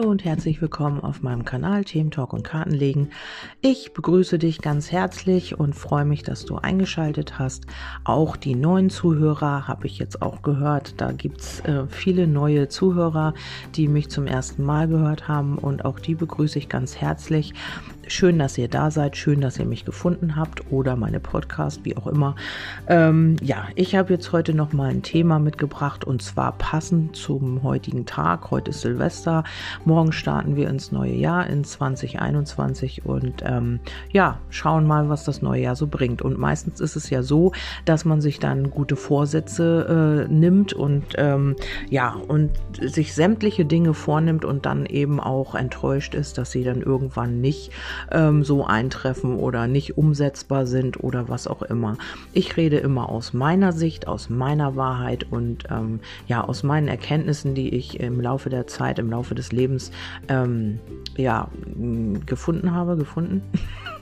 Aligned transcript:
Hallo 0.00 0.12
und 0.12 0.24
herzlich 0.24 0.62
willkommen 0.62 1.00
auf 1.00 1.20
meinem 1.20 1.44
Kanal 1.44 1.84
Themen 1.84 2.10
Talk 2.10 2.32
und 2.32 2.42
Kartenlegen. 2.42 3.10
Ich 3.60 3.92
begrüße 3.92 4.38
dich 4.38 4.62
ganz 4.62 4.90
herzlich 4.90 5.60
und 5.60 5.74
freue 5.74 6.06
mich, 6.06 6.22
dass 6.22 6.46
du 6.46 6.56
eingeschaltet 6.56 7.38
hast. 7.38 7.66
Auch 8.04 8.38
die 8.38 8.54
neuen 8.54 8.88
Zuhörer 8.88 9.68
habe 9.68 9.86
ich 9.86 9.98
jetzt 9.98 10.22
auch 10.22 10.40
gehört. 10.40 10.94
Da 11.02 11.12
gibt 11.12 11.42
es 11.42 11.60
äh, 11.60 11.86
viele 11.86 12.26
neue 12.26 12.68
Zuhörer, 12.68 13.34
die 13.74 13.88
mich 13.88 14.08
zum 14.08 14.26
ersten 14.26 14.64
Mal 14.64 14.88
gehört 14.88 15.28
haben 15.28 15.58
und 15.58 15.84
auch 15.84 16.00
die 16.00 16.14
begrüße 16.14 16.58
ich 16.58 16.70
ganz 16.70 16.96
herzlich. 16.96 17.52
Schön, 18.10 18.40
dass 18.40 18.58
ihr 18.58 18.66
da 18.66 18.90
seid. 18.90 19.16
Schön, 19.16 19.40
dass 19.40 19.58
ihr 19.60 19.66
mich 19.66 19.84
gefunden 19.84 20.34
habt 20.34 20.72
oder 20.72 20.96
meine 20.96 21.20
Podcast, 21.20 21.84
wie 21.84 21.96
auch 21.96 22.08
immer. 22.08 22.34
Ähm, 22.88 23.36
ja, 23.40 23.68
ich 23.76 23.94
habe 23.94 24.12
jetzt 24.12 24.32
heute 24.32 24.52
noch 24.52 24.72
mal 24.72 24.90
ein 24.90 25.02
Thema 25.02 25.38
mitgebracht 25.38 26.04
und 26.04 26.20
zwar 26.20 26.52
passend 26.58 27.14
zum 27.14 27.62
heutigen 27.62 28.06
Tag. 28.06 28.50
Heute 28.50 28.70
ist 28.70 28.80
Silvester. 28.80 29.44
Morgen 29.90 30.12
starten 30.12 30.54
wir 30.54 30.68
ins 30.68 30.92
neue 30.92 31.14
Jahr 31.14 31.48
in 31.48 31.64
2021 31.64 33.04
und 33.04 33.42
ähm, 33.44 33.80
ja, 34.12 34.38
schauen 34.48 34.86
mal, 34.86 35.08
was 35.08 35.24
das 35.24 35.42
neue 35.42 35.62
Jahr 35.62 35.74
so 35.74 35.88
bringt. 35.88 36.22
Und 36.22 36.38
meistens 36.38 36.80
ist 36.80 36.94
es 36.94 37.10
ja 37.10 37.24
so, 37.24 37.50
dass 37.86 38.04
man 38.04 38.20
sich 38.20 38.38
dann 38.38 38.70
gute 38.70 38.94
Vorsätze 38.94 40.28
äh, 40.28 40.32
nimmt 40.32 40.72
und 40.74 41.02
ähm, 41.16 41.56
ja, 41.88 42.14
und 42.28 42.52
sich 42.80 43.16
sämtliche 43.16 43.64
Dinge 43.64 43.92
vornimmt 43.92 44.44
und 44.44 44.64
dann 44.64 44.86
eben 44.86 45.18
auch 45.18 45.56
enttäuscht 45.56 46.14
ist, 46.14 46.38
dass 46.38 46.52
sie 46.52 46.62
dann 46.62 46.82
irgendwann 46.82 47.40
nicht 47.40 47.72
ähm, 48.12 48.44
so 48.44 48.64
eintreffen 48.64 49.34
oder 49.34 49.66
nicht 49.66 49.98
umsetzbar 49.98 50.66
sind 50.66 51.02
oder 51.02 51.28
was 51.28 51.48
auch 51.48 51.62
immer. 51.62 51.96
Ich 52.32 52.56
rede 52.56 52.76
immer 52.76 53.08
aus 53.08 53.32
meiner 53.32 53.72
Sicht, 53.72 54.06
aus 54.06 54.30
meiner 54.30 54.76
Wahrheit 54.76 55.26
und 55.28 55.64
ähm, 55.68 55.98
ja, 56.28 56.44
aus 56.44 56.62
meinen 56.62 56.86
Erkenntnissen, 56.86 57.56
die 57.56 57.70
ich 57.70 57.98
im 57.98 58.20
Laufe 58.20 58.50
der 58.50 58.68
Zeit, 58.68 59.00
im 59.00 59.10
Laufe 59.10 59.34
des 59.34 59.50
Lebens 59.50 59.79
ähm, 60.28 60.80
ja, 61.16 61.48
gefunden 62.26 62.72
habe, 62.72 62.96
gefunden. 62.96 63.42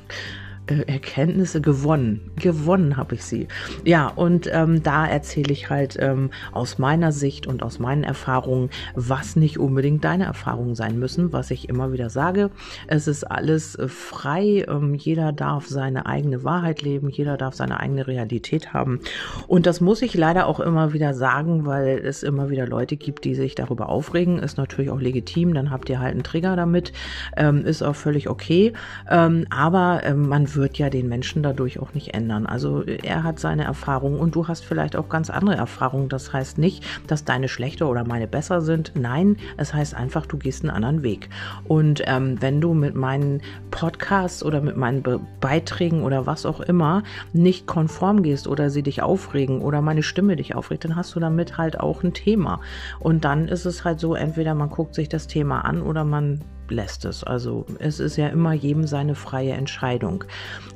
Äh, 0.68 0.84
Erkenntnisse 0.98 1.60
gewonnen. 1.60 2.30
Gewonnen 2.36 2.96
habe 2.96 3.14
ich 3.14 3.24
sie. 3.24 3.48
Ja, 3.84 4.08
und 4.08 4.48
ähm, 4.52 4.82
da 4.82 5.06
erzähle 5.06 5.52
ich 5.52 5.70
halt 5.70 5.96
ähm, 6.00 6.30
aus 6.52 6.78
meiner 6.78 7.12
Sicht 7.12 7.46
und 7.46 7.62
aus 7.62 7.78
meinen 7.78 8.04
Erfahrungen, 8.04 8.70
was 8.94 9.36
nicht 9.36 9.58
unbedingt 9.58 10.04
deine 10.04 10.24
Erfahrungen 10.24 10.74
sein 10.74 10.98
müssen, 10.98 11.32
was 11.32 11.50
ich 11.50 11.68
immer 11.68 11.92
wieder 11.92 12.10
sage. 12.10 12.50
Es 12.86 13.08
ist 13.08 13.24
alles 13.24 13.76
äh, 13.76 13.88
frei. 13.88 14.64
Ähm, 14.68 14.94
jeder 14.94 15.32
darf 15.32 15.66
seine 15.66 16.06
eigene 16.06 16.44
Wahrheit 16.44 16.82
leben. 16.82 17.08
Jeder 17.08 17.36
darf 17.36 17.54
seine 17.54 17.80
eigene 17.80 18.06
Realität 18.06 18.72
haben. 18.72 19.00
Und 19.46 19.66
das 19.66 19.80
muss 19.80 20.02
ich 20.02 20.14
leider 20.14 20.46
auch 20.46 20.60
immer 20.60 20.92
wieder 20.92 21.14
sagen, 21.14 21.64
weil 21.64 21.98
es 21.98 22.22
immer 22.22 22.50
wieder 22.50 22.66
Leute 22.66 22.96
gibt, 22.96 23.24
die 23.24 23.34
sich 23.34 23.54
darüber 23.54 23.88
aufregen. 23.88 24.38
Ist 24.38 24.58
natürlich 24.58 24.90
auch 24.90 25.00
legitim. 25.00 25.54
Dann 25.54 25.70
habt 25.70 25.88
ihr 25.88 26.00
halt 26.00 26.12
einen 26.12 26.22
Trigger 26.24 26.56
damit. 26.56 26.92
Ähm, 27.36 27.64
ist 27.64 27.82
auch 27.82 27.96
völlig 27.96 28.28
okay. 28.28 28.72
Ähm, 29.08 29.46
aber 29.50 30.02
ähm, 30.04 30.28
man 30.28 30.54
wird 30.54 30.57
ja 30.78 30.90
den 30.90 31.08
Menschen 31.08 31.42
dadurch 31.42 31.78
auch 31.78 31.94
nicht 31.94 32.14
ändern. 32.14 32.46
Also 32.46 32.82
er 32.82 33.22
hat 33.22 33.38
seine 33.38 33.64
Erfahrungen 33.64 34.18
und 34.18 34.34
du 34.34 34.48
hast 34.48 34.64
vielleicht 34.64 34.96
auch 34.96 35.08
ganz 35.08 35.30
andere 35.30 35.56
Erfahrungen. 35.56 36.08
Das 36.08 36.32
heißt 36.32 36.58
nicht, 36.58 36.84
dass 37.06 37.24
deine 37.24 37.48
schlechter 37.48 37.88
oder 37.88 38.04
meine 38.04 38.26
besser 38.26 38.60
sind. 38.60 38.92
Nein, 38.94 39.36
es 39.56 39.74
heißt 39.74 39.94
einfach, 39.94 40.26
du 40.26 40.38
gehst 40.38 40.62
einen 40.62 40.70
anderen 40.70 41.02
Weg. 41.02 41.28
Und 41.64 42.02
ähm, 42.06 42.40
wenn 42.40 42.60
du 42.60 42.74
mit 42.74 42.94
meinen 42.94 43.40
Podcasts 43.70 44.42
oder 44.42 44.60
mit 44.60 44.76
meinen 44.76 45.02
Be 45.02 45.20
Beiträgen 45.40 46.02
oder 46.02 46.26
was 46.26 46.46
auch 46.46 46.60
immer 46.60 47.02
nicht 47.32 47.66
konform 47.66 48.22
gehst 48.22 48.48
oder 48.48 48.70
sie 48.70 48.82
dich 48.82 49.02
aufregen 49.02 49.60
oder 49.60 49.82
meine 49.82 50.02
Stimme 50.02 50.36
dich 50.36 50.54
aufregt, 50.54 50.84
dann 50.84 50.96
hast 50.96 51.14
du 51.14 51.20
damit 51.20 51.58
halt 51.58 51.78
auch 51.78 52.02
ein 52.02 52.12
Thema. 52.12 52.60
Und 52.98 53.24
dann 53.24 53.48
ist 53.48 53.66
es 53.66 53.84
halt 53.84 54.00
so, 54.00 54.14
entweder 54.14 54.54
man 54.54 54.70
guckt 54.70 54.94
sich 54.94 55.08
das 55.08 55.26
Thema 55.26 55.60
an 55.60 55.82
oder 55.82 56.04
man 56.04 56.40
lässt 56.70 57.04
es. 57.04 57.24
Also 57.24 57.66
es 57.78 58.00
ist 58.00 58.16
ja 58.16 58.28
immer 58.28 58.52
jedem 58.52 58.86
seine 58.86 59.14
freie 59.14 59.52
Entscheidung. 59.52 60.24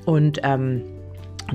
Und 0.04 0.40
ähm, 0.42 0.82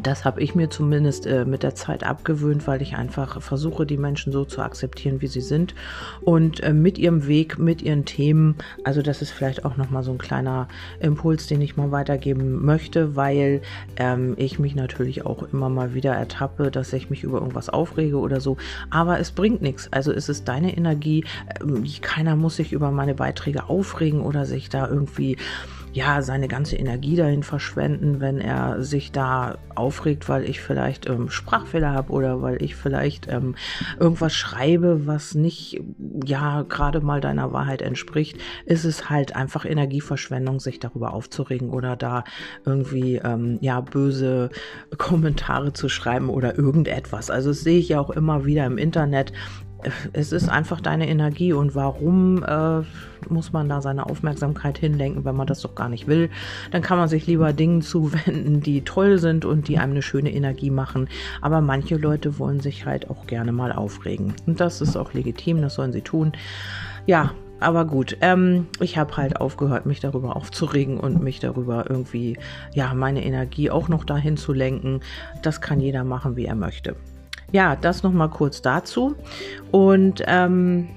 das 0.01 0.25
habe 0.25 0.41
ich 0.41 0.55
mir 0.55 0.69
zumindest 0.69 1.25
äh, 1.25 1.45
mit 1.45 1.63
der 1.63 1.75
Zeit 1.75 2.03
abgewöhnt, 2.03 2.67
weil 2.67 2.81
ich 2.81 2.95
einfach 2.95 3.41
versuche, 3.41 3.85
die 3.85 3.97
Menschen 3.97 4.31
so 4.31 4.45
zu 4.45 4.61
akzeptieren, 4.61 5.21
wie 5.21 5.27
sie 5.27 5.41
sind 5.41 5.75
und 6.21 6.61
äh, 6.61 6.73
mit 6.73 6.97
ihrem 6.97 7.27
Weg, 7.27 7.57
mit 7.57 7.81
ihren 7.81 8.05
Themen. 8.05 8.55
Also 8.83 9.01
das 9.01 9.21
ist 9.21 9.31
vielleicht 9.31 9.65
auch 9.65 9.77
noch 9.77 9.89
mal 9.89 10.03
so 10.03 10.11
ein 10.11 10.17
kleiner 10.17 10.67
Impuls, 10.99 11.47
den 11.47 11.61
ich 11.61 11.77
mal 11.77 11.91
weitergeben 11.91 12.63
möchte, 12.63 13.15
weil 13.15 13.61
ähm, 13.97 14.33
ich 14.37 14.59
mich 14.59 14.75
natürlich 14.75 15.25
auch 15.25 15.43
immer 15.51 15.69
mal 15.69 15.93
wieder 15.93 16.13
ertappe, 16.13 16.71
dass 16.71 16.93
ich 16.93 17.09
mich 17.09 17.23
über 17.23 17.39
irgendwas 17.39 17.69
aufrege 17.69 18.17
oder 18.17 18.41
so. 18.41 18.57
Aber 18.89 19.19
es 19.19 19.31
bringt 19.31 19.61
nichts. 19.61 19.91
Also 19.91 20.11
es 20.11 20.29
ist 20.29 20.47
deine 20.47 20.75
Energie. 20.75 21.25
Ähm, 21.61 21.83
keiner 22.01 22.35
muss 22.35 22.57
sich 22.57 22.73
über 22.73 22.91
meine 22.91 23.15
Beiträge 23.15 23.69
aufregen 23.69 24.21
oder 24.21 24.45
sich 24.45 24.69
da 24.69 24.87
irgendwie 24.87 25.37
ja, 25.97 26.22
seine 26.22 26.47
ganze 26.47 26.75
Energie 26.75 27.16
dahin 27.16 27.41
verschwenden, 27.41 28.19
wenn 28.19 28.40
er 28.40 28.84
sich 28.84 29.12
da 29.12 29.58
aufregt, 29.74 30.30
weil 30.30 30.47
ich 30.47 30.62
vielleicht 30.62 31.09
ähm, 31.09 31.31
Sprachfehler 31.31 31.91
habe 31.91 32.13
oder 32.13 32.44
weil 32.44 32.62
ich 32.62 32.75
vielleicht 32.75 33.28
ähm, 33.28 33.56
irgendwas 34.00 34.35
schreibe, 34.35 35.08
was 35.08 35.34
nicht, 35.34 35.81
ja, 36.24 36.62
gerade 36.69 37.02
mal 37.02 37.19
deiner 37.19 37.52
Wahrheit 37.52 37.81
entspricht, 37.81 38.38
ist 38.68 38.85
es 38.85 39.09
halt 39.09 39.35
einfach 39.35 39.66
Energieverschwendung, 39.66 40.59
sich 40.59 40.80
darüber 40.80 41.16
aufzuregen 41.16 41.72
oder 41.72 41.96
da 41.96 42.25
irgendwie, 42.64 43.16
ähm, 43.16 43.58
ja, 43.62 43.81
böse 43.81 44.52
Kommentare 45.00 45.74
zu 45.74 45.90
schreiben 45.90 46.29
oder 46.29 46.59
irgendetwas. 46.59 47.31
Also 47.31 47.50
das 47.50 47.62
sehe 47.62 47.79
ich 47.79 47.90
ja 47.90 48.00
auch 48.00 48.12
immer 48.12 48.46
wieder 48.46 48.68
im 48.68 48.78
Internet, 48.78 49.34
es 50.13 50.31
ist 50.31 50.49
einfach 50.49 50.81
deine 50.81 51.07
Energie 51.07 51.53
und 51.53 51.75
warum 51.75 52.43
äh, 52.43 52.81
muss 53.29 53.53
man 53.53 53.69
da 53.69 53.81
seine 53.81 54.05
Aufmerksamkeit 54.07 54.77
hinlenken, 54.77 55.25
wenn 55.25 55.35
man 55.35 55.47
das 55.47 55.61
doch 55.61 55.75
gar 55.75 55.89
nicht 55.89 56.07
will? 56.07 56.29
Dann 56.71 56.81
kann 56.81 56.97
man 56.97 57.07
sich 57.07 57.27
lieber 57.27 57.53
Dingen 57.53 57.81
zuwenden, 57.81 58.61
die 58.61 58.81
toll 58.81 59.19
sind 59.19 59.45
und 59.45 59.67
die 59.67 59.77
einem 59.77 59.91
eine 59.91 60.01
schöne 60.01 60.33
Energie 60.33 60.71
machen. 60.71 61.07
Aber 61.41 61.61
manche 61.61 61.97
Leute 61.97 62.39
wollen 62.39 62.59
sich 62.59 62.85
halt 62.85 63.09
auch 63.09 63.27
gerne 63.27 63.51
mal 63.51 63.71
aufregen. 63.71 64.33
Und 64.45 64.59
das 64.59 64.81
ist 64.81 64.97
auch 64.97 65.13
legitim, 65.13 65.61
das 65.61 65.75
sollen 65.75 65.93
sie 65.93 66.01
tun. 66.01 66.31
Ja, 67.05 67.31
aber 67.59 67.85
gut, 67.85 68.17
ähm, 68.21 68.67
ich 68.79 68.97
habe 68.97 69.17
halt 69.17 69.41
aufgehört, 69.41 69.85
mich 69.85 69.99
darüber 69.99 70.35
aufzuregen 70.35 70.99
und 70.99 71.23
mich 71.23 71.39
darüber 71.39 71.89
irgendwie, 71.89 72.37
ja, 72.73 72.93
meine 72.93 73.25
Energie 73.25 73.71
auch 73.71 73.87
noch 73.87 74.03
dahin 74.03 74.37
zu 74.37 74.53
lenken. 74.53 75.01
Das 75.41 75.61
kann 75.61 75.79
jeder 75.79 76.03
machen, 76.03 76.35
wie 76.35 76.45
er 76.45 76.55
möchte. 76.55 76.95
Ja, 77.52 77.75
das 77.75 78.03
noch 78.03 78.12
mal 78.12 78.30
kurz 78.30 78.62
dazu. 78.62 79.16
Und 79.72 80.24
ähm, 80.28 80.90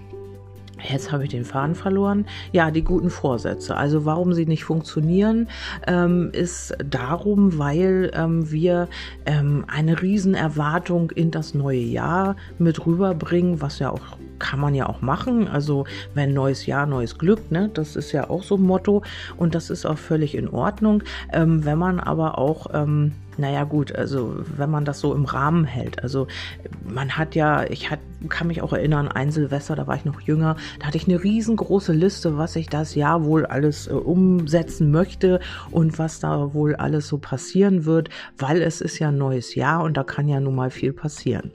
Jetzt 0.88 1.12
habe 1.12 1.24
ich 1.24 1.30
den 1.30 1.44
Faden 1.44 1.74
verloren. 1.74 2.26
Ja, 2.52 2.70
die 2.70 2.82
guten 2.82 3.10
Vorsätze. 3.10 3.76
Also 3.76 4.04
warum 4.04 4.32
sie 4.32 4.46
nicht 4.46 4.64
funktionieren, 4.64 5.48
ähm, 5.86 6.30
ist 6.32 6.74
darum, 6.84 7.58
weil 7.58 8.10
ähm, 8.14 8.50
wir 8.50 8.88
ähm, 9.26 9.64
eine 9.68 10.00
Riesenerwartung 10.00 11.10
in 11.10 11.30
das 11.30 11.54
neue 11.54 11.80
Jahr 11.80 12.36
mit 12.58 12.86
rüberbringen, 12.86 13.60
was 13.60 13.78
ja 13.78 13.90
auch 13.90 14.00
kann 14.38 14.58
man 14.58 14.74
ja 14.74 14.88
auch 14.88 15.02
machen. 15.02 15.48
Also 15.48 15.84
wenn 16.14 16.32
neues 16.32 16.64
Jahr, 16.64 16.86
neues 16.86 17.18
Glück, 17.18 17.50
ne? 17.50 17.70
Das 17.74 17.94
ist 17.94 18.12
ja 18.12 18.30
auch 18.30 18.42
so 18.42 18.56
ein 18.56 18.62
Motto 18.62 19.02
und 19.36 19.54
das 19.54 19.68
ist 19.68 19.84
auch 19.84 19.98
völlig 19.98 20.34
in 20.34 20.48
Ordnung. 20.48 21.02
Ähm, 21.30 21.64
wenn 21.66 21.76
man 21.76 22.00
aber 22.00 22.38
auch 22.38 22.68
ähm, 22.72 23.12
naja 23.40 23.64
gut, 23.64 23.94
also 23.94 24.36
wenn 24.56 24.70
man 24.70 24.84
das 24.84 25.00
so 25.00 25.14
im 25.14 25.24
Rahmen 25.24 25.64
hält. 25.64 26.02
Also 26.02 26.26
man 26.82 27.16
hat 27.16 27.34
ja, 27.34 27.64
ich 27.64 27.90
hat, 27.90 28.00
kann 28.28 28.48
mich 28.48 28.62
auch 28.62 28.72
erinnern, 28.72 29.08
ein 29.08 29.30
Silvester, 29.30 29.76
da 29.76 29.86
war 29.86 29.96
ich 29.96 30.04
noch 30.04 30.20
jünger, 30.20 30.56
da 30.78 30.86
hatte 30.86 30.96
ich 30.96 31.08
eine 31.08 31.22
riesengroße 31.22 31.92
Liste, 31.92 32.36
was 32.36 32.56
ich 32.56 32.68
das 32.68 32.94
Jahr 32.94 33.24
wohl 33.24 33.46
alles 33.46 33.86
äh, 33.86 33.92
umsetzen 33.92 34.90
möchte 34.90 35.40
und 35.70 35.98
was 35.98 36.20
da 36.20 36.52
wohl 36.54 36.74
alles 36.76 37.08
so 37.08 37.18
passieren 37.18 37.84
wird, 37.84 38.10
weil 38.38 38.62
es 38.62 38.80
ist 38.80 38.98
ja 38.98 39.08
ein 39.08 39.18
neues 39.18 39.54
Jahr 39.54 39.82
und 39.82 39.96
da 39.96 40.02
kann 40.04 40.28
ja 40.28 40.40
nun 40.40 40.54
mal 40.54 40.70
viel 40.70 40.92
passieren. 40.92 41.50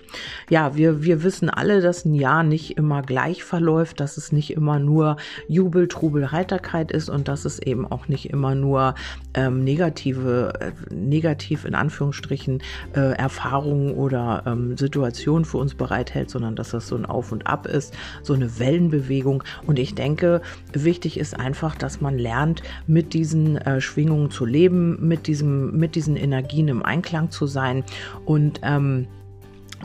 Ja, 0.50 0.76
wir, 0.76 1.04
wir 1.04 1.24
wissen 1.24 1.50
alle, 1.50 1.82
dass 1.82 2.06
ein 2.06 2.16
Jahr 2.16 2.44
nicht 2.44 2.78
immer 2.78 3.02
gleich 3.02 3.44
verläuft, 3.44 4.00
dass 4.00 4.18
es 4.18 4.32
nicht 4.32 4.52
immer 4.52 4.80
nur 4.80 5.18
Jubel, 5.48 5.88
Trubel, 5.88 6.32
Heiterkeit 6.32 6.92
ist 6.92 7.10
und 7.10 7.28
dass 7.28 7.46
es 7.46 7.60
eben 7.60 7.86
auch 7.86 8.08
nicht 8.08 8.30
immer 8.30 8.56
nur 8.56 8.96
ähm, 9.34 9.64
negative, 9.64 10.54
äh, 10.60 10.94
negativ 10.94 11.66
in 11.66 11.76
Anführungsstrichen 11.76 12.62
äh, 12.96 13.14
Erfahrungen 13.14 13.94
oder 13.94 14.44
ähm, 14.46 14.78
Situationen 14.78 15.46
für 15.46 15.58
uns 15.58 15.76
bereithält, 15.76 16.30
sondern 16.30 16.55
dass 16.56 16.72
das 16.72 16.88
so 16.88 16.96
ein 16.96 17.06
Auf 17.06 17.32
und 17.32 17.48
Ab 17.48 17.68
ist, 17.68 17.94
so 18.24 18.34
eine 18.34 18.60
Wellenbewegung. 18.60 19.44
Und 19.66 19.80
ich 19.80 19.96
denke, 19.96 20.42
wichtig 20.74 21.20
ist 21.20 21.40
einfach, 21.40 21.76
dass 21.76 22.02
man 22.02 22.18
lernt, 22.18 22.64
mit 22.88 23.14
diesen 23.14 23.58
äh, 23.58 23.82
Schwingungen 23.82 24.32
zu 24.32 24.46
leben, 24.46 24.98
mit, 25.08 25.28
diesem, 25.28 25.78
mit 25.78 25.96
diesen 25.96 26.16
Energien 26.16 26.68
im 26.68 26.84
Einklang 26.84 27.32
zu 27.32 27.48
sein 27.48 27.84
und 28.26 28.62
ähm, 28.64 29.08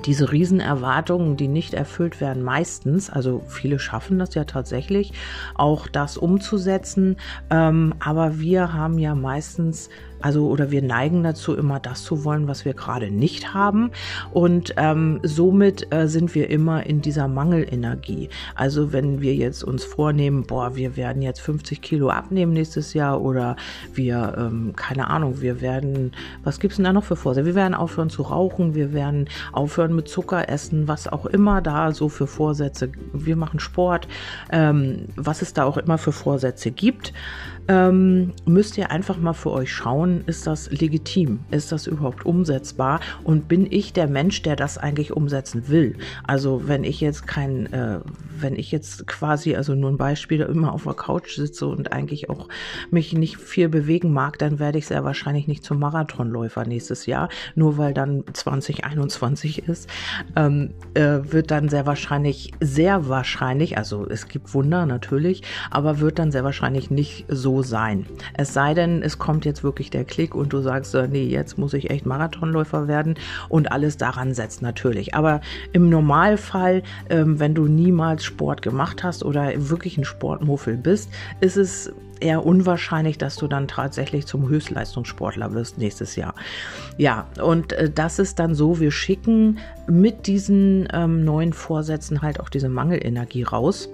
diese 0.06 0.32
Riesenerwartungen, 0.32 1.37
die 1.37 1.49
nicht 1.49 1.75
erfüllt 1.75 2.20
werden, 2.20 2.43
meistens, 2.43 3.11
also 3.11 3.43
viele 3.46 3.78
schaffen 3.78 4.19
das 4.19 4.34
ja 4.34 4.44
tatsächlich, 4.44 5.12
auch 5.55 5.88
das 5.88 6.17
umzusetzen. 6.17 7.17
Ähm, 7.50 7.94
aber 8.00 8.38
wir 8.38 8.72
haben 8.72 8.99
ja 8.99 9.14
meistens 9.14 9.90
Also 10.20 10.49
oder 10.49 10.70
wir 10.70 10.82
neigen 10.82 11.22
dazu, 11.22 11.55
immer 11.55 11.81
das 11.81 12.05
zu 12.05 12.25
wollen, 12.25 12.49
was 12.49 12.64
wir 12.64 12.75
gerade 12.75 13.11
nicht 13.11 13.55
haben. 13.55 13.90
Und 14.32 14.75
ähm, 14.76 15.20
somit 15.22 15.93
äh, 15.93 16.08
sind 16.08 16.34
wir 16.34 16.50
immer 16.50 16.87
in 16.87 17.00
dieser 17.00 17.28
Mangelenergie. 17.28 18.28
Also 18.55 18.93
wenn 18.93 19.20
wir 19.20 19.34
jetzt 19.34 19.64
uns 19.64 19.84
vornehmen, 19.84 20.44
boah, 20.46 20.76
wir 20.76 20.96
werden 20.96 21.22
jetzt 21.22 21.40
50 21.40 21.81
Kilo 21.82 22.11
abnehmen 22.11 22.52
nächstes 22.52 22.94
Jahr 22.94 23.20
oder 23.20 23.56
wir, 23.93 24.34
ähm, 24.38 24.72
keine 24.76 25.08
Ahnung, 25.08 25.40
wir 25.40 25.61
werden, 25.61 26.12
was 26.44 26.61
gibt 26.61 26.72
es 26.72 26.76
denn 26.76 26.84
da 26.84 26.93
noch 26.93 27.05
für 27.05 27.17
Vorsätze? 27.17 27.46
Wir 27.46 27.55
werden 27.55 27.75
aufhören 27.75 28.11
zu 28.11 28.22
rauchen, 28.22 28.75
wir 28.75 28.93
werden 28.93 29.28
aufhören 29.52 29.94
mit 29.94 30.08
Zucker 30.08 30.49
essen, 30.49 30.88
was 30.88 31.08
auch 31.08 31.26
immer 31.26 31.62
da 31.62 31.93
so 31.93 32.08
für 32.08 32.26
Vorsätze. 32.26 32.90
Wir 33.12 33.37
machen 33.37 33.61
Sport, 33.61 34.08
ähm, 34.50 35.06
was 35.17 35.43
es 35.43 35.52
da 35.52 35.64
auch 35.64 35.76
immer 35.76 35.99
für 35.99 36.12
Vorsätze 36.12 36.70
gibt 36.70 37.12
ähm, 37.70 38.32
müsst 38.46 38.76
ihr 38.78 38.90
einfach 38.90 39.17
mal 39.17 39.32
für 39.32 39.52
euch 39.52 39.72
schauen, 39.72 40.10
ist 40.27 40.47
das 40.47 40.71
legitim? 40.71 41.41
Ist 41.51 41.73
das 41.73 41.87
überhaupt 41.87 42.27
umsetzbar? 42.27 43.01
Und 43.25 43.49
bin 43.49 43.67
ich 43.71 43.93
der 43.93 44.09
Mensch, 44.09 44.43
der 44.43 44.57
das 44.57 44.79
eigentlich 44.79 45.12
umsetzen 45.12 45.69
will? 45.69 45.97
Also 46.27 46.62
wenn 46.67 46.85
ich 46.85 47.01
jetzt 47.01 47.27
kein, 47.27 47.73
äh, 47.73 48.01
wenn 48.39 48.57
ich 48.57 48.71
jetzt 48.73 49.07
quasi, 49.07 49.57
also 49.57 49.75
nur 49.75 49.91
ein 49.91 49.97
Beispiel, 49.97 50.41
immer 50.41 50.73
auf 50.73 50.85
der 50.85 50.95
Couch 50.95 51.37
sitze 51.37 51.67
und 51.67 51.93
eigentlich 51.93 52.31
auch 52.31 52.49
mich 52.91 53.12
nicht 53.12 53.37
viel 53.37 53.69
bewegen 53.69 54.12
mag, 54.12 54.39
dann 54.39 54.59
werde 54.59 54.79
ich 54.79 54.87
sehr 54.87 55.05
wahrscheinlich 55.05 55.49
nicht 55.49 55.65
zum 55.65 55.79
Marathonläufer 55.79 56.65
nächstes 56.65 57.06
Jahr, 57.06 57.29
nur 57.55 57.79
weil 57.79 57.95
dann 57.95 58.25
2021 58.33 59.69
ist, 59.69 59.89
ähm, 60.37 60.71
äh, 60.95 61.19
wird 61.23 61.51
dann 61.51 61.69
sehr 61.69 61.87
wahrscheinlich, 61.87 62.53
sehr 62.61 63.09
wahrscheinlich, 63.09 63.77
also 63.79 64.06
es 64.09 64.29
gibt 64.29 64.55
Wunder 64.55 64.87
natürlich, 64.87 65.43
aber 65.71 66.01
wird 66.01 66.19
dann 66.19 66.33
sehr 66.33 66.45
wahrscheinlich 66.45 66.91
nicht 66.91 67.27
so 67.29 67.63
sein. 67.63 68.06
Es 68.35 68.53
sei 68.53 68.75
denn, 68.75 69.03
es 69.03 69.19
kommt 69.19 69.45
jetzt 69.45 69.63
wirklich 69.63 69.91
der 69.91 70.00
Klick 70.05 70.35
und 70.35 70.52
du 70.52 70.61
sagst, 70.61 70.94
äh, 70.94 71.08
nee, 71.08 71.25
jetzt 71.25 71.58
muss 71.58 71.75
ich 71.75 71.91
echt 71.91 72.06
Marathonläufer 72.06 72.88
werden 72.88 73.14
und 73.49 73.73
alles 73.73 73.97
daran 73.97 74.35
setzt 74.35 74.62
natürlich. 74.62 75.14
Aber 75.14 75.41
im 75.73 75.88
Normalfall, 75.91 76.82
ähm, 77.08 77.38
wenn 77.38 77.55
du 77.55 77.67
niemals 77.67 78.25
Sport 78.25 78.62
gemacht 78.62 79.02
hast 79.02 79.25
oder 79.25 79.52
wirklich 79.56 79.99
ein 79.99 80.05
Sportmuffel 80.05 80.76
bist, 80.76 81.11
ist 81.41 81.56
es 81.56 81.93
eher 82.20 82.44
unwahrscheinlich, 82.44 83.19
dass 83.19 83.37
du 83.37 83.49
dann 83.49 83.67
tatsächlich 83.67 84.26
zum 84.26 84.49
Höchstleistungssportler 84.49 85.52
wirst 85.55 85.79
nächstes 85.79 86.17
Jahr. 86.17 86.35
Ja, 86.96 87.26
und 87.43 87.73
äh, 87.73 87.91
das 87.91 88.19
ist 88.19 88.38
dann 88.38 88.55
so, 88.55 88.79
wir 88.81 88.91
schicken 88.91 89.58
mit 89.88 90.26
diesen 90.26 90.88
ähm, 90.93 91.25
neuen 91.25 91.53
Vorsätzen 91.53 92.23
halt 92.23 92.41
auch 92.41 92.49
diese 92.49 92.69
Mangelenergie 92.69 93.43
raus. 93.43 93.88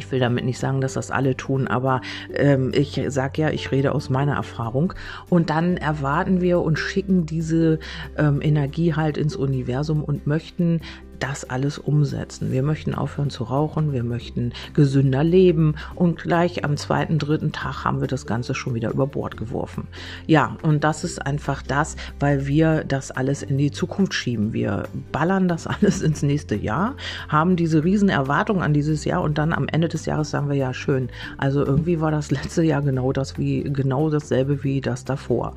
Ich 0.00 0.10
will 0.10 0.18
damit 0.18 0.46
nicht 0.46 0.58
sagen, 0.58 0.80
dass 0.80 0.94
das 0.94 1.10
alle 1.10 1.36
tun, 1.36 1.68
aber 1.68 2.00
ähm, 2.32 2.72
ich 2.74 2.98
sage 3.08 3.42
ja, 3.42 3.50
ich 3.50 3.70
rede 3.70 3.94
aus 3.94 4.08
meiner 4.08 4.34
Erfahrung. 4.34 4.94
Und 5.28 5.50
dann 5.50 5.76
erwarten 5.76 6.40
wir 6.40 6.62
und 6.62 6.78
schicken 6.78 7.26
diese 7.26 7.78
ähm, 8.16 8.40
Energie 8.40 8.94
halt 8.94 9.18
ins 9.18 9.36
Universum 9.36 10.02
und 10.02 10.26
möchten 10.26 10.80
das 11.20 11.48
alles 11.48 11.78
umsetzen. 11.78 12.50
Wir 12.50 12.62
möchten 12.62 12.94
aufhören 12.94 13.30
zu 13.30 13.44
rauchen, 13.44 13.92
wir 13.92 14.02
möchten 14.02 14.52
gesünder 14.74 15.22
leben 15.22 15.76
und 15.94 16.18
gleich 16.18 16.64
am 16.64 16.76
zweiten, 16.76 17.18
dritten 17.18 17.52
Tag 17.52 17.84
haben 17.84 18.00
wir 18.00 18.08
das 18.08 18.26
Ganze 18.26 18.54
schon 18.54 18.74
wieder 18.74 18.90
über 18.90 19.06
Bord 19.06 19.36
geworfen. 19.36 19.86
Ja, 20.26 20.56
und 20.62 20.82
das 20.82 21.04
ist 21.04 21.24
einfach 21.24 21.62
das, 21.62 21.96
weil 22.18 22.46
wir 22.46 22.84
das 22.84 23.10
alles 23.10 23.42
in 23.42 23.58
die 23.58 23.70
Zukunft 23.70 24.14
schieben. 24.14 24.52
Wir 24.52 24.84
ballern 25.12 25.48
das 25.48 25.66
alles 25.66 26.02
ins 26.02 26.22
nächste 26.22 26.56
Jahr, 26.56 26.96
haben 27.28 27.56
diese 27.56 27.84
riesen 27.84 28.08
Erwartungen 28.08 28.62
an 28.62 28.74
dieses 28.74 29.04
Jahr 29.04 29.22
und 29.22 29.38
dann 29.38 29.52
am 29.52 29.68
Ende 29.68 29.88
des 29.88 30.06
Jahres 30.06 30.30
sagen 30.30 30.48
wir 30.48 30.56
ja 30.56 30.74
schön. 30.74 31.08
Also 31.38 31.64
irgendwie 31.64 32.00
war 32.00 32.10
das 32.10 32.30
letzte 32.30 32.62
Jahr 32.62 32.82
genau 32.82 33.12
das 33.12 33.38
wie 33.38 33.62
genau 33.62 34.10
dasselbe 34.10 34.64
wie 34.64 34.80
das 34.80 35.04
davor. 35.04 35.54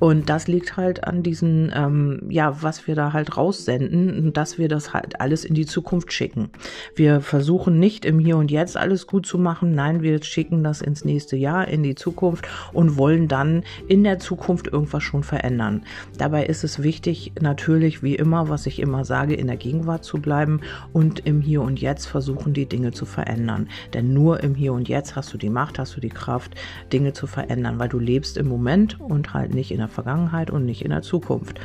Und 0.00 0.28
das 0.28 0.48
liegt 0.48 0.76
halt 0.76 1.04
an 1.04 1.22
diesen, 1.22 1.72
ähm, 1.74 2.20
ja, 2.28 2.62
was 2.62 2.86
wir 2.86 2.94
da 2.94 3.12
halt 3.12 3.36
raussenden, 3.36 4.32
dass 4.32 4.58
wir 4.58 4.68
das 4.68 4.92
alles 5.18 5.44
in 5.44 5.54
die 5.54 5.66
Zukunft 5.66 6.12
schicken. 6.12 6.50
Wir 6.94 7.20
versuchen 7.20 7.78
nicht 7.78 8.04
im 8.04 8.18
Hier 8.18 8.36
und 8.36 8.50
Jetzt 8.50 8.76
alles 8.76 9.06
gut 9.06 9.26
zu 9.26 9.38
machen. 9.38 9.74
Nein, 9.74 10.02
wir 10.02 10.22
schicken 10.22 10.62
das 10.62 10.80
ins 10.80 11.04
nächste 11.04 11.36
Jahr, 11.36 11.68
in 11.68 11.82
die 11.82 11.94
Zukunft 11.94 12.46
und 12.72 12.96
wollen 12.96 13.28
dann 13.28 13.64
in 13.88 14.04
der 14.04 14.18
Zukunft 14.18 14.66
irgendwas 14.66 15.02
schon 15.02 15.22
verändern. 15.22 15.82
Dabei 16.18 16.46
ist 16.46 16.64
es 16.64 16.82
wichtig, 16.82 17.32
natürlich, 17.40 18.02
wie 18.02 18.14
immer, 18.14 18.48
was 18.48 18.66
ich 18.66 18.78
immer 18.78 19.04
sage, 19.04 19.34
in 19.34 19.46
der 19.46 19.56
Gegenwart 19.56 20.04
zu 20.04 20.18
bleiben 20.18 20.60
und 20.92 21.20
im 21.26 21.40
Hier 21.40 21.62
und 21.62 21.80
Jetzt 21.80 22.06
versuchen, 22.06 22.52
die 22.52 22.66
Dinge 22.66 22.92
zu 22.92 23.04
verändern. 23.06 23.68
Denn 23.92 24.12
nur 24.12 24.42
im 24.42 24.54
Hier 24.54 24.72
und 24.72 24.88
Jetzt 24.88 25.16
hast 25.16 25.32
du 25.32 25.38
die 25.38 25.50
Macht, 25.50 25.78
hast 25.78 25.96
du 25.96 26.00
die 26.00 26.08
Kraft, 26.08 26.54
Dinge 26.92 27.12
zu 27.12 27.26
verändern, 27.26 27.78
weil 27.78 27.88
du 27.88 27.98
lebst 27.98 28.36
im 28.36 28.48
Moment 28.48 29.00
und 29.00 29.34
halt 29.34 29.54
nicht 29.54 29.70
in 29.70 29.78
der 29.78 29.88
Vergangenheit 29.88 30.50
und 30.50 30.64
nicht 30.64 30.84
in 30.84 30.90
der 30.90 31.02
Zukunft. 31.02 31.60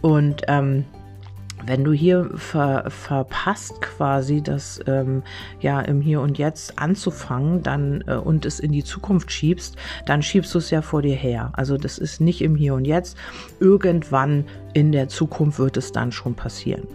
Und 0.00 0.42
ähm, 0.48 0.84
wenn 1.66 1.84
du 1.84 1.92
hier 1.92 2.30
ver, 2.34 2.90
verpasst 2.90 3.80
quasi 3.80 4.42
das 4.42 4.80
ähm, 4.86 5.22
ja 5.60 5.80
im 5.80 6.00
Hier 6.00 6.20
und 6.20 6.38
Jetzt 6.38 6.78
anzufangen 6.78 7.62
dann 7.62 8.04
äh, 8.06 8.14
und 8.14 8.44
es 8.46 8.60
in 8.60 8.72
die 8.72 8.84
Zukunft 8.84 9.32
schiebst, 9.32 9.76
dann 10.06 10.22
schiebst 10.22 10.54
du 10.54 10.58
es 10.58 10.70
ja 10.70 10.82
vor 10.82 11.02
dir 11.02 11.14
her. 11.14 11.52
Also 11.54 11.76
das 11.76 11.98
ist 11.98 12.20
nicht 12.20 12.42
im 12.42 12.56
Hier 12.56 12.74
und 12.74 12.84
Jetzt. 12.84 13.16
Irgendwann 13.60 14.44
in 14.72 14.92
der 14.92 15.08
Zukunft 15.08 15.58
wird 15.58 15.76
es 15.76 15.92
dann 15.92 16.12
schon 16.12 16.34
passieren. 16.34 16.86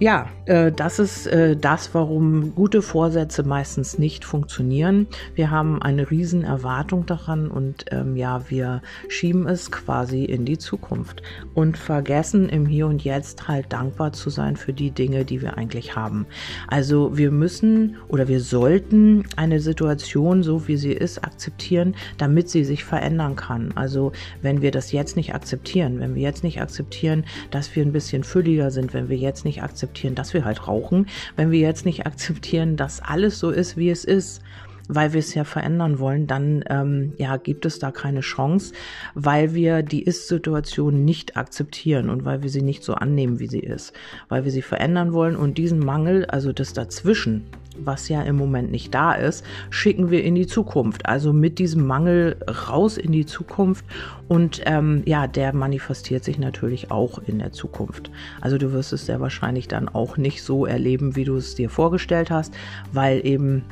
Ja, 0.00 0.28
äh, 0.44 0.70
das 0.70 1.00
ist 1.00 1.26
äh, 1.26 1.56
das, 1.56 1.92
warum 1.92 2.54
gute 2.54 2.82
Vorsätze 2.82 3.42
meistens 3.42 3.98
nicht 3.98 4.24
funktionieren. 4.24 5.08
Wir 5.34 5.50
haben 5.50 5.82
eine 5.82 6.08
riesen 6.12 6.44
Erwartung 6.44 7.04
daran 7.04 7.48
und 7.48 7.86
ähm, 7.90 8.14
ja, 8.14 8.48
wir 8.48 8.80
schieben 9.08 9.48
es 9.48 9.72
quasi 9.72 10.24
in 10.24 10.44
die 10.44 10.56
Zukunft 10.56 11.22
und 11.54 11.76
vergessen 11.76 12.48
im 12.48 12.64
Hier 12.64 12.86
und 12.86 13.02
Jetzt 13.02 13.48
halt 13.48 13.72
dankbar 13.72 14.12
zu 14.12 14.30
sein 14.30 14.56
für 14.56 14.72
die 14.72 14.92
Dinge, 14.92 15.24
die 15.24 15.42
wir 15.42 15.58
eigentlich 15.58 15.96
haben. 15.96 16.26
Also 16.68 17.18
wir 17.18 17.32
müssen 17.32 17.96
oder 18.06 18.28
wir 18.28 18.40
sollten 18.40 19.24
eine 19.34 19.58
Situation 19.58 20.44
so 20.44 20.68
wie 20.68 20.76
sie 20.76 20.92
ist 20.92 21.24
akzeptieren, 21.24 21.96
damit 22.18 22.50
sie 22.50 22.62
sich 22.62 22.84
verändern 22.84 23.34
kann. 23.34 23.72
Also 23.74 24.12
wenn 24.42 24.62
wir 24.62 24.70
das 24.70 24.92
jetzt 24.92 25.16
nicht 25.16 25.34
akzeptieren, 25.34 25.98
wenn 25.98 26.14
wir 26.14 26.22
jetzt 26.22 26.44
nicht 26.44 26.60
akzeptieren, 26.60 27.24
dass 27.50 27.74
wir 27.74 27.84
ein 27.84 27.92
bisschen 27.92 28.22
fülliger 28.22 28.70
sind, 28.70 28.94
wenn 28.94 29.08
wir 29.08 29.16
jetzt 29.16 29.44
nicht 29.44 29.60
akzeptieren, 29.60 29.87
akzeptieren, 29.88 30.14
dass 30.14 30.34
wir 30.34 30.44
halt 30.44 30.68
rauchen, 30.68 31.06
wenn 31.36 31.50
wir 31.50 31.60
jetzt 31.60 31.86
nicht 31.86 32.06
akzeptieren, 32.06 32.76
dass 32.76 33.00
alles 33.00 33.38
so 33.38 33.50
ist, 33.50 33.76
wie 33.76 33.90
es 33.90 34.04
ist, 34.04 34.42
weil 34.90 35.12
wir 35.12 35.20
es 35.20 35.34
ja 35.34 35.44
verändern 35.44 35.98
wollen, 35.98 36.26
dann 36.26 36.64
ähm, 36.68 37.12
ja 37.18 37.36
gibt 37.36 37.66
es 37.66 37.78
da 37.78 37.90
keine 37.90 38.20
Chance, 38.20 38.74
weil 39.14 39.54
wir 39.54 39.82
die 39.82 40.02
Ist-Situation 40.02 41.04
nicht 41.04 41.36
akzeptieren 41.36 42.10
und 42.10 42.24
weil 42.24 42.42
wir 42.42 42.50
sie 42.50 42.62
nicht 42.62 42.82
so 42.82 42.94
annehmen, 42.94 43.38
wie 43.38 43.48
sie 43.48 43.60
ist, 43.60 43.92
weil 44.28 44.44
wir 44.44 44.50
sie 44.50 44.62
verändern 44.62 45.12
wollen 45.12 45.36
und 45.36 45.58
diesen 45.58 45.78
Mangel, 45.78 46.24
also 46.26 46.52
das 46.52 46.72
Dazwischen, 46.72 47.44
was 47.84 48.08
ja 48.08 48.22
im 48.22 48.36
Moment 48.36 48.70
nicht 48.70 48.94
da 48.94 49.12
ist, 49.12 49.44
schicken 49.70 50.10
wir 50.10 50.24
in 50.24 50.34
die 50.34 50.46
Zukunft. 50.46 51.06
Also 51.06 51.32
mit 51.32 51.58
diesem 51.58 51.86
Mangel 51.86 52.36
raus 52.68 52.96
in 52.96 53.12
die 53.12 53.26
Zukunft 53.26 53.84
und 54.28 54.62
ähm, 54.66 55.02
ja, 55.06 55.26
der 55.26 55.54
manifestiert 55.54 56.24
sich 56.24 56.38
natürlich 56.38 56.90
auch 56.90 57.18
in 57.18 57.38
der 57.38 57.52
Zukunft. 57.52 58.10
Also 58.40 58.58
du 58.58 58.72
wirst 58.72 58.92
es 58.92 59.06
sehr 59.06 59.20
wahrscheinlich 59.20 59.68
dann 59.68 59.88
auch 59.88 60.16
nicht 60.16 60.42
so 60.42 60.66
erleben, 60.66 61.16
wie 61.16 61.24
du 61.24 61.36
es 61.36 61.54
dir 61.54 61.70
vorgestellt 61.70 62.30
hast, 62.30 62.54
weil 62.92 63.24
eben 63.26 63.64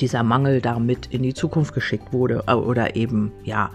dieser 0.00 0.22
Mangel 0.22 0.60
damit 0.60 1.06
in 1.06 1.22
die 1.22 1.34
Zukunft 1.34 1.74
geschickt 1.74 2.12
wurde 2.12 2.44
äh, 2.46 2.54
oder 2.54 2.96
eben 2.96 3.32
ja, 3.44 3.70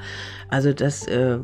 also 0.49 0.73
das 0.73 1.07
äh, 1.07 1.37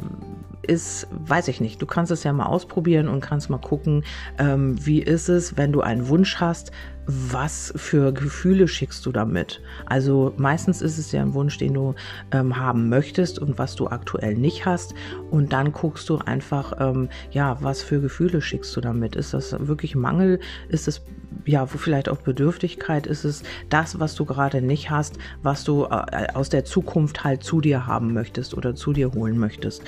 ist, 0.64 1.08
weiß 1.12 1.50
ich 1.50 1.60
nicht. 1.62 1.82
Du 1.82 1.86
kannst 1.86 2.12
es 2.12 2.24
ja 2.24 2.34
mal 2.34 2.46
ausprobieren 2.46 3.08
und 3.08 3.20
kannst 3.20 3.50
mal 3.50 3.58
gucken, 3.58 4.04
ähm, 4.38 4.76
wie 4.86 5.02
ist 5.02 5.30
es, 5.30 5.58
wenn 5.58 5.72
du 5.72 5.82
einen 5.82 6.08
Wunsch 6.08 6.38
hast, 6.40 6.72
was 7.06 7.74
für 7.76 8.14
Gefühle 8.14 8.68
schickst 8.68 9.06
du 9.06 9.12
damit? 9.12 9.62
Also 9.86 10.34
meistens 10.38 10.82
ist 10.82 10.98
es 10.98 11.12
ja 11.12 11.22
ein 11.22 11.34
Wunsch, 11.34 11.58
den 11.58 11.74
du 11.74 11.96
ähm, 12.32 12.58
haben 12.58 12.90
möchtest 12.90 13.40
und 13.40 13.58
was 13.58 13.76
du 13.76 13.88
aktuell 13.88 14.36
nicht 14.36 14.66
hast. 14.66 14.94
Und 15.30 15.54
dann 15.54 15.72
guckst 15.72 16.10
du 16.10 16.18
einfach, 16.18 16.74
ähm, 16.80 17.10
ja, 17.32 17.58
was 17.62 17.82
für 17.82 18.00
Gefühle 18.00 18.42
schickst 18.42 18.76
du 18.76 18.82
damit? 18.82 19.16
Ist 19.16 19.34
das 19.34 19.56
wirklich 19.68 19.96
Mangel? 19.96 20.40
Ist 20.70 20.88
es 20.88 21.02
ja 21.46 21.66
vielleicht 21.66 22.10
auch 22.10 22.18
Bedürftigkeit? 22.18 23.08
Ist 23.08 23.24
es 23.24 23.44
das, 23.70 24.00
was 24.00 24.16
du 24.16 24.26
gerade 24.26 24.62
nicht 24.62 24.90
hast, 24.90 25.18
was 25.42 25.64
du 25.64 25.86
äh, 25.86 26.28
aus 26.34 26.50
der 26.50 26.66
Zukunft 26.66 27.24
halt 27.24 27.44
zu 27.44 27.62
dir 27.62 27.88
haben 27.88 28.14
möchtest 28.14 28.56
oder 28.56 28.76
zu 28.76 28.94
dir 28.94 29.12
holen 29.14 29.38
möchtest? 29.38 29.84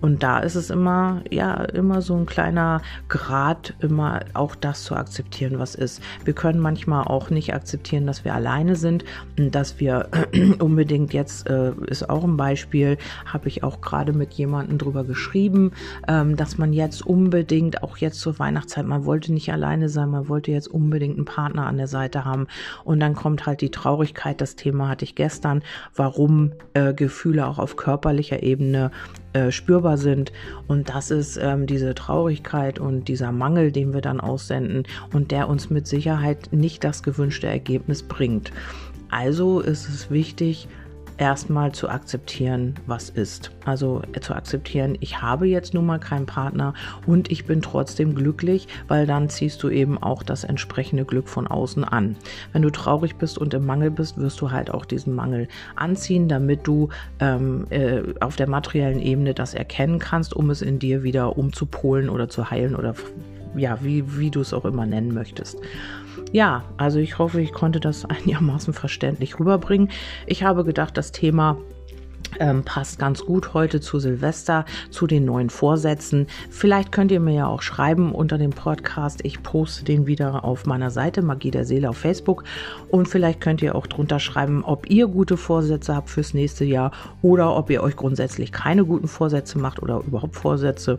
Und 0.00 0.24
da 0.24 0.40
ist 0.40 0.56
es 0.56 0.70
immer, 0.70 1.22
ja, 1.30 1.54
immer 1.62 2.02
so 2.02 2.16
ein 2.16 2.26
kleiner 2.26 2.82
Grad, 3.08 3.74
immer 3.80 4.20
auch 4.34 4.56
das 4.56 4.82
zu 4.82 4.96
akzeptieren, 4.96 5.60
was 5.60 5.76
ist. 5.76 6.02
Wir 6.24 6.34
können 6.34 6.58
manchmal 6.58 7.04
auch 7.04 7.30
nicht 7.30 7.54
akzeptieren, 7.54 8.06
dass 8.06 8.24
wir 8.24 8.34
alleine 8.34 8.74
sind 8.74 9.04
dass 9.36 9.80
wir 9.80 10.08
unbedingt 10.58 11.12
jetzt, 11.12 11.48
äh, 11.48 11.72
ist 11.86 12.08
auch 12.08 12.24
ein 12.24 12.36
Beispiel, 12.36 12.98
habe 13.26 13.48
ich 13.48 13.62
auch 13.62 13.80
gerade 13.80 14.12
mit 14.12 14.32
jemandem 14.34 14.78
drüber 14.78 15.04
geschrieben, 15.04 15.72
ähm, 16.08 16.36
dass 16.36 16.58
man 16.58 16.72
jetzt 16.72 17.04
unbedingt, 17.06 17.82
auch 17.82 17.96
jetzt 17.96 18.20
zur 18.20 18.38
Weihnachtszeit, 18.38 18.86
man 18.86 19.04
wollte 19.04 19.32
nicht 19.32 19.52
alleine 19.52 19.88
sein, 19.88 20.10
man 20.10 20.28
wollte 20.28 20.50
jetzt 20.50 20.68
unbedingt 20.68 20.91
unbedingt 20.92 21.16
einen 21.16 21.24
Partner 21.24 21.66
an 21.66 21.78
der 21.78 21.86
Seite 21.86 22.26
haben. 22.26 22.46
Und 22.84 23.00
dann 23.00 23.14
kommt 23.14 23.46
halt 23.46 23.62
die 23.62 23.70
Traurigkeit, 23.70 24.40
das 24.42 24.56
Thema 24.56 24.88
hatte 24.88 25.06
ich 25.06 25.14
gestern, 25.14 25.62
warum 25.96 26.52
äh, 26.74 26.92
Gefühle 26.92 27.46
auch 27.46 27.58
auf 27.58 27.76
körperlicher 27.76 28.42
Ebene 28.42 28.90
äh, 29.32 29.50
spürbar 29.50 29.96
sind. 29.96 30.32
Und 30.68 30.90
das 30.90 31.10
ist 31.10 31.38
ähm, 31.38 31.66
diese 31.66 31.94
Traurigkeit 31.94 32.78
und 32.78 33.08
dieser 33.08 33.32
Mangel, 33.32 33.72
den 33.72 33.94
wir 33.94 34.02
dann 34.02 34.20
aussenden 34.20 34.84
und 35.14 35.30
der 35.30 35.48
uns 35.48 35.70
mit 35.70 35.86
Sicherheit 35.86 36.50
nicht 36.52 36.84
das 36.84 37.02
gewünschte 37.02 37.46
Ergebnis 37.46 38.02
bringt. 38.02 38.52
Also 39.08 39.60
ist 39.60 39.88
es 39.88 40.10
wichtig, 40.10 40.68
erstmal 41.18 41.72
zu 41.72 41.88
akzeptieren, 41.88 42.74
was 42.86 43.10
ist. 43.10 43.50
Also 43.64 44.02
äh, 44.12 44.20
zu 44.20 44.34
akzeptieren, 44.34 44.96
ich 45.00 45.22
habe 45.22 45.46
jetzt 45.46 45.74
nun 45.74 45.86
mal 45.86 45.98
keinen 45.98 46.26
Partner 46.26 46.74
und 47.06 47.30
ich 47.30 47.44
bin 47.44 47.62
trotzdem 47.62 48.14
glücklich, 48.14 48.68
weil 48.88 49.06
dann 49.06 49.28
ziehst 49.28 49.62
du 49.62 49.68
eben 49.68 50.02
auch 50.02 50.22
das 50.22 50.44
entsprechende 50.44 51.04
Glück 51.04 51.28
von 51.28 51.46
außen 51.46 51.84
an. 51.84 52.16
Wenn 52.52 52.62
du 52.62 52.70
traurig 52.70 53.16
bist 53.16 53.38
und 53.38 53.54
im 53.54 53.66
Mangel 53.66 53.90
bist, 53.90 54.18
wirst 54.18 54.40
du 54.40 54.50
halt 54.50 54.70
auch 54.70 54.84
diesen 54.84 55.14
Mangel 55.14 55.48
anziehen, 55.76 56.28
damit 56.28 56.66
du 56.66 56.88
ähm, 57.20 57.66
äh, 57.70 58.02
auf 58.20 58.36
der 58.36 58.48
materiellen 58.48 59.00
Ebene 59.00 59.34
das 59.34 59.54
erkennen 59.54 59.98
kannst, 59.98 60.34
um 60.34 60.50
es 60.50 60.62
in 60.62 60.78
dir 60.78 61.02
wieder 61.02 61.36
umzupolen 61.36 62.08
oder 62.08 62.28
zu 62.28 62.50
heilen 62.50 62.74
oder 62.74 62.94
ja, 63.54 63.78
wie, 63.82 64.18
wie 64.18 64.30
du 64.30 64.40
es 64.40 64.52
auch 64.54 64.64
immer 64.64 64.86
nennen 64.86 65.12
möchtest. 65.12 65.58
Ja, 66.32 66.64
also 66.76 66.98
ich 66.98 67.18
hoffe, 67.18 67.40
ich 67.40 67.52
konnte 67.52 67.80
das 67.80 68.04
einigermaßen 68.04 68.72
verständlich 68.72 69.38
rüberbringen. 69.38 69.90
Ich 70.26 70.42
habe 70.42 70.64
gedacht, 70.64 70.96
das 70.96 71.12
Thema 71.12 71.58
ähm, 72.38 72.64
passt 72.64 72.98
ganz 72.98 73.24
gut 73.24 73.54
heute 73.54 73.80
zu 73.80 73.98
Silvester, 73.98 74.64
zu 74.90 75.06
den 75.06 75.24
neuen 75.24 75.50
Vorsätzen. 75.50 76.26
Vielleicht 76.50 76.92
könnt 76.92 77.10
ihr 77.10 77.20
mir 77.20 77.34
ja 77.34 77.46
auch 77.46 77.62
schreiben 77.62 78.12
unter 78.12 78.38
dem 78.38 78.50
Podcast. 78.50 79.20
Ich 79.24 79.42
poste 79.42 79.84
den 79.84 80.06
wieder 80.06 80.44
auf 80.44 80.66
meiner 80.66 80.90
Seite 80.90 81.22
Magie 81.22 81.50
der 81.50 81.64
Seele 81.64 81.88
auf 81.90 81.98
Facebook. 81.98 82.44
Und 82.88 83.08
vielleicht 83.08 83.40
könnt 83.40 83.62
ihr 83.62 83.74
auch 83.74 83.86
drunter 83.86 84.20
schreiben, 84.20 84.64
ob 84.64 84.90
ihr 84.90 85.06
gute 85.06 85.36
Vorsätze 85.36 85.94
habt 85.94 86.10
fürs 86.10 86.34
nächste 86.34 86.64
Jahr 86.64 86.92
oder 87.22 87.56
ob 87.56 87.70
ihr 87.70 87.82
euch 87.82 87.96
grundsätzlich 87.96 88.52
keine 88.52 88.84
guten 88.84 89.08
Vorsätze 89.08 89.58
macht 89.58 89.82
oder 89.82 90.02
überhaupt 90.06 90.36
Vorsätze 90.36 90.98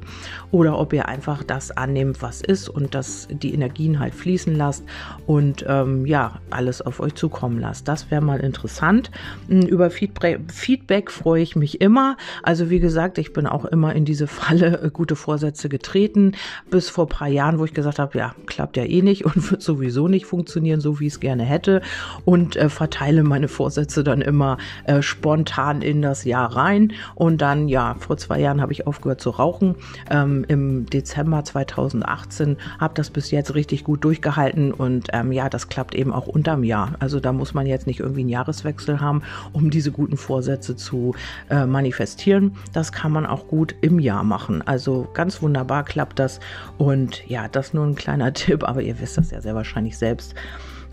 oder 0.51 0.77
ob 0.77 0.93
ihr 0.93 1.07
einfach 1.07 1.43
das 1.43 1.71
annehmt, 1.71 2.21
was 2.21 2.41
ist 2.41 2.69
und 2.69 2.95
dass 2.95 3.27
die 3.31 3.53
Energien 3.53 3.99
halt 3.99 4.15
fließen 4.15 4.55
lasst 4.55 4.83
und 5.25 5.65
ähm, 5.67 6.05
ja, 6.05 6.39
alles 6.49 6.81
auf 6.81 6.99
euch 6.99 7.15
zukommen 7.15 7.59
lasst. 7.59 7.87
Das 7.87 8.11
wäre 8.11 8.21
mal 8.21 8.39
interessant. 8.39 9.11
Über 9.47 9.89
Feedback, 9.89 10.39
Feedback 10.51 11.11
freue 11.23 11.41
ich 11.41 11.55
mich 11.55 11.79
immer. 11.79 12.17
Also 12.43 12.69
wie 12.69 12.81
gesagt, 12.81 13.17
ich 13.17 13.31
bin 13.31 13.47
auch 13.47 13.63
immer 13.63 13.95
in 13.95 14.03
diese 14.03 14.27
Falle 14.27 14.81
äh, 14.81 14.89
gute 14.89 15.15
Vorsätze 15.15 15.69
getreten, 15.69 16.33
bis 16.69 16.89
vor 16.89 17.07
paar 17.07 17.29
Jahren, 17.29 17.59
wo 17.59 17.65
ich 17.65 17.73
gesagt 17.73 17.97
habe, 17.97 18.17
ja, 18.17 18.35
klappt 18.45 18.75
ja 18.75 18.83
eh 18.83 19.01
nicht 19.01 19.23
und 19.23 19.51
wird 19.51 19.61
sowieso 19.61 20.09
nicht 20.09 20.25
funktionieren, 20.25 20.81
so 20.81 20.99
wie 20.99 21.07
ich 21.07 21.13
es 21.13 21.19
gerne 21.21 21.43
hätte 21.43 21.81
und 22.25 22.57
äh, 22.57 22.67
verteile 22.67 23.23
meine 23.23 23.47
Vorsätze 23.47 24.03
dann 24.03 24.19
immer 24.19 24.57
äh, 24.83 25.01
spontan 25.01 25.81
in 25.81 26.01
das 26.01 26.25
Jahr 26.25 26.57
rein 26.57 26.91
und 27.15 27.41
dann, 27.41 27.69
ja, 27.69 27.95
vor 27.99 28.17
zwei 28.17 28.41
Jahren 28.41 28.59
habe 28.59 28.73
ich 28.73 28.85
aufgehört 28.85 29.21
zu 29.21 29.29
rauchen. 29.29 29.75
Ähm, 30.09 30.43
Im 30.49 30.87
Dezember 30.87 31.45
2018 31.45 32.57
habe 32.79 32.95
das 32.95 33.09
bis 33.09 33.31
jetzt 33.31 33.55
richtig 33.55 33.85
gut 33.85 34.03
durchgehalten 34.03 34.73
und 34.73 35.07
ähm, 35.13 35.31
ja, 35.31 35.47
das 35.47 35.69
klappt 35.69 35.95
eben 35.95 36.11
auch 36.11 36.27
unterm 36.27 36.65
Jahr. 36.65 36.95
Also 36.99 37.21
da 37.21 37.31
muss 37.31 37.53
man 37.53 37.65
jetzt 37.65 37.87
nicht 37.87 38.01
irgendwie 38.01 38.21
einen 38.21 38.29
Jahreswechsel 38.29 38.99
haben, 38.99 39.21
um 39.53 39.69
diese 39.69 39.93
guten 39.93 40.17
Vorsätze 40.17 40.75
zu 40.75 41.12
äh, 41.49 41.65
manifestieren. 41.65 42.55
Das 42.73 42.91
kann 42.91 43.11
man 43.11 43.25
auch 43.25 43.47
gut 43.47 43.75
im 43.81 43.99
Jahr 43.99 44.23
machen. 44.23 44.61
Also 44.61 45.07
ganz 45.13 45.41
wunderbar 45.41 45.83
klappt 45.83 46.19
das. 46.19 46.39
Und 46.77 47.27
ja, 47.27 47.47
das 47.47 47.73
nur 47.73 47.85
ein 47.85 47.95
kleiner 47.95 48.33
Tipp, 48.33 48.63
aber 48.63 48.81
ihr 48.81 48.99
wisst 48.99 49.17
das 49.17 49.31
ja 49.31 49.41
sehr 49.41 49.55
wahrscheinlich 49.55 49.97
selbst. 49.97 50.35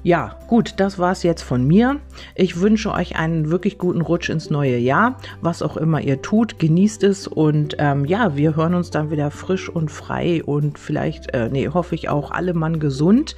Ja, 0.03 0.39
gut, 0.47 0.75
das 0.79 0.99
war 0.99 1.13
es 1.13 1.23
jetzt 1.23 1.43
von 1.43 1.67
mir. 1.67 2.01
Ich 2.35 2.59
wünsche 2.61 2.91
euch 2.91 3.17
einen 3.17 3.51
wirklich 3.51 3.77
guten 3.77 4.01
Rutsch 4.01 4.31
ins 4.31 4.49
neue 4.49 4.79
Jahr. 4.79 5.19
Was 5.43 5.61
auch 5.61 5.77
immer 5.77 6.01
ihr 6.01 6.23
tut, 6.23 6.59
genießt 6.59 7.05
es 7.05 7.27
und 7.27 7.77
ähm, 7.79 8.07
ja, 8.07 8.35
wir 8.35 8.57
hören 8.57 8.75
uns 8.75 8.91
dann 8.91 9.11
wieder 9.11 9.31
frisch 9.31 9.69
und 9.69 9.91
frei 9.91 10.43
und 10.43 10.79
vielleicht, 10.79 11.35
äh, 11.35 11.51
nee, 11.51 11.69
hoffe 11.69 11.95
ich 11.95 12.09
auch 12.09 12.31
alle 12.31 12.55
Mann 12.55 12.81
gesund 12.81 13.37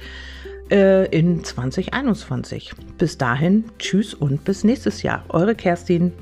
äh, 0.71 1.05
in 1.07 1.43
2021. 1.43 2.71
Bis 2.97 3.17
dahin, 3.17 3.65
tschüss 3.77 4.13
und 4.13 4.45
bis 4.45 4.63
nächstes 4.63 5.03
Jahr. 5.03 5.25
Eure 5.29 5.55
Kerstin. 5.55 6.13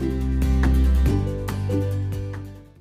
Bye. 0.00 0.49